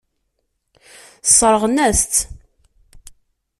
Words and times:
Sseṛɣen-as-tt. 1.29 2.19